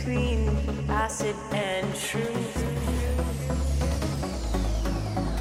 between 0.00 0.48
acid 0.88 1.36
and 1.52 1.94
truth? 1.94 2.56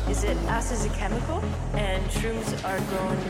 Is 0.09 0.25
it 0.25 0.35
acid 0.47 0.79
is 0.79 0.85
a 0.85 0.89
chemical 0.97 1.41
and 1.75 2.03
shrooms 2.11 2.65
are 2.65 2.79
grown 2.89 3.28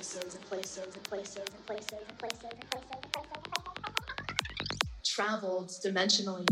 places 0.00 0.34
and 0.34 0.46
places 0.46 0.96
and 0.96 1.06
places 1.06 1.52
and 1.54 1.66
places 1.66 1.92
and 2.08 2.18
places 2.18 2.44
and 2.58 2.70
places 2.70 2.90
and 3.02 3.12
places. 3.12 3.44
Traveled 5.04 5.68
dimensionally. 5.84 6.46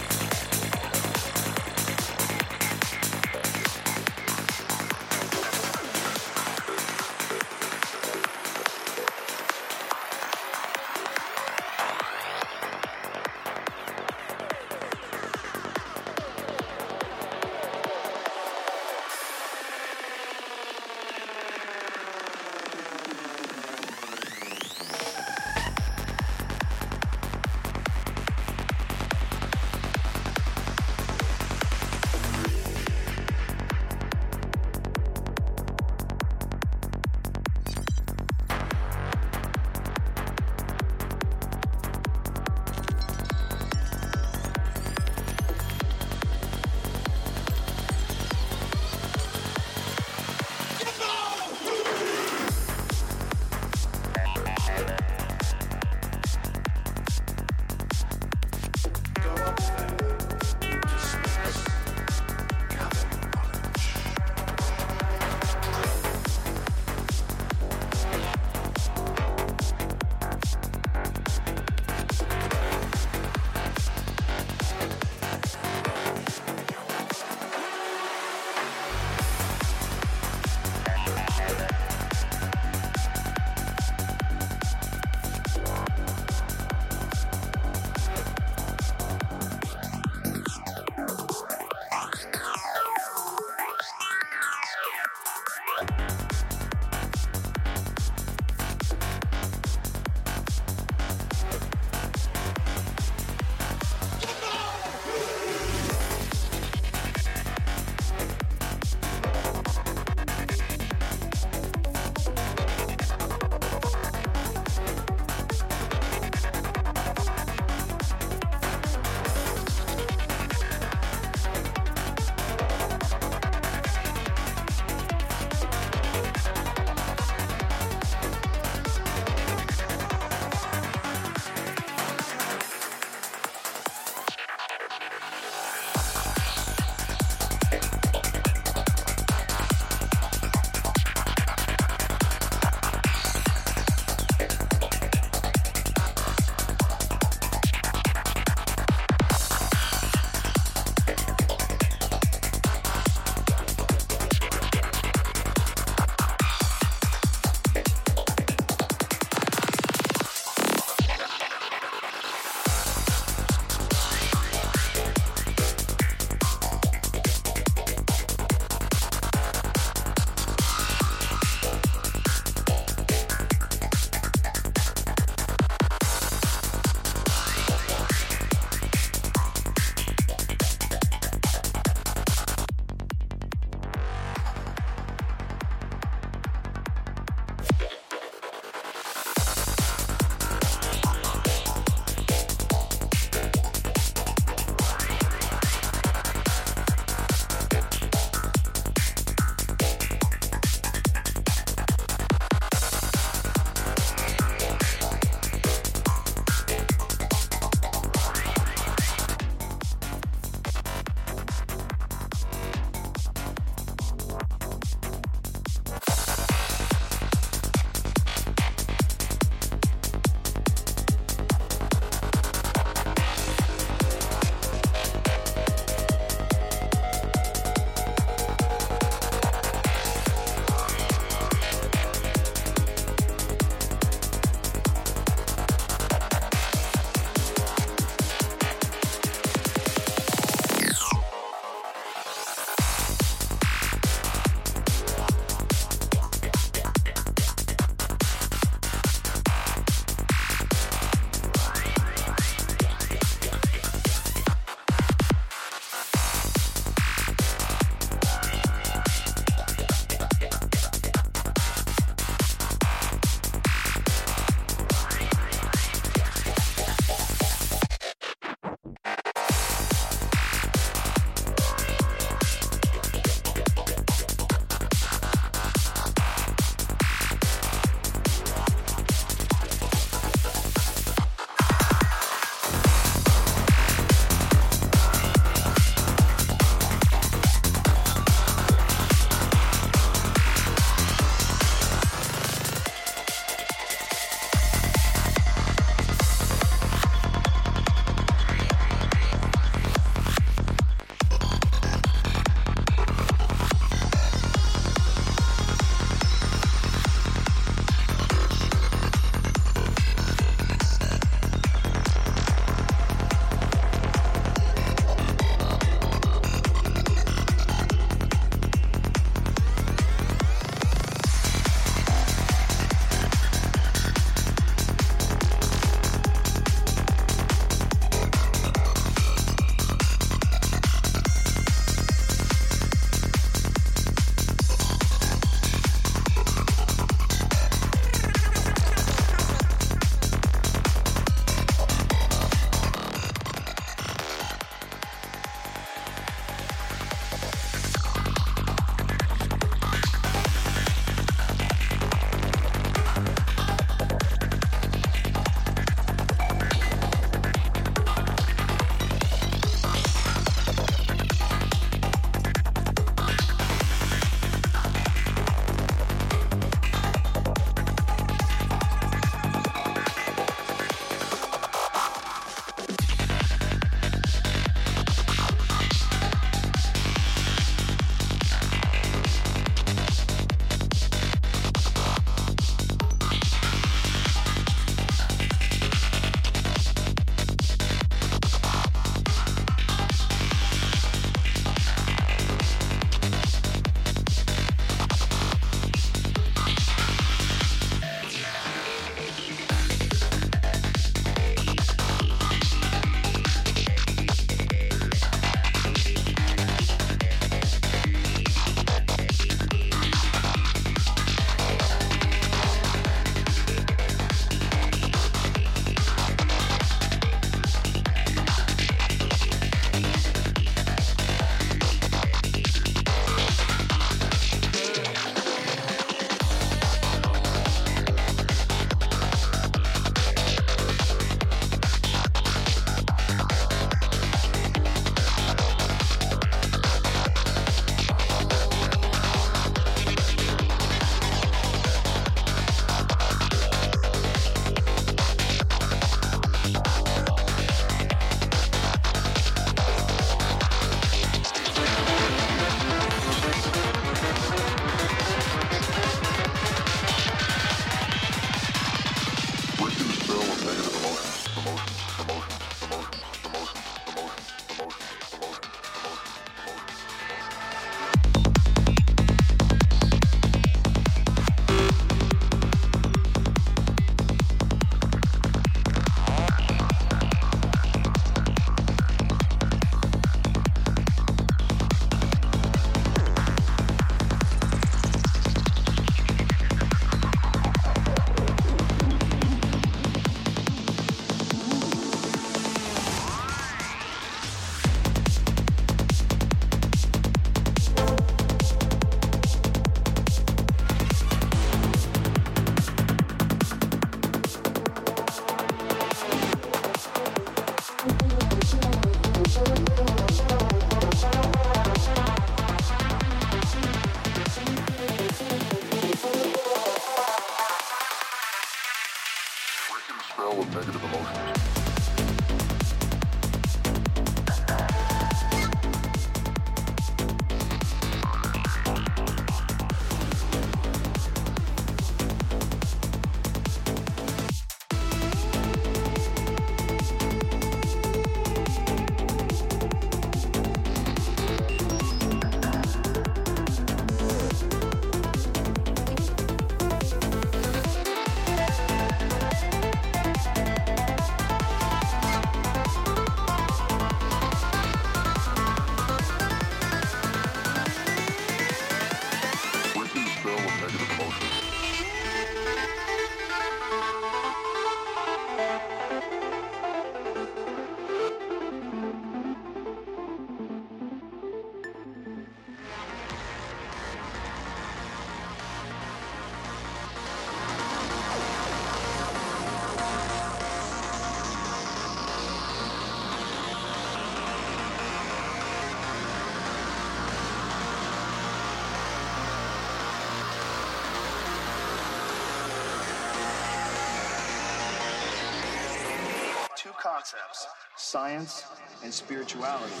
Concepts 597.31 597.67
science 597.95 598.63
and 599.03 599.13
spirituality. 599.13 600.00